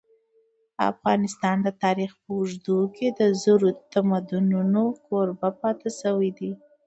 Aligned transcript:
افغانستان 0.91 1.57
د 1.63 1.67
تاریخ 1.83 2.11
په 2.21 2.29
اوږدو 2.37 2.79
کي 2.95 3.07
د 3.19 3.21
زرو 3.43 3.69
تمدنونو 3.93 4.83
کوربه 5.05 5.49
پاته 5.59 5.89
سوی 6.01 6.29
دی. 6.37 6.51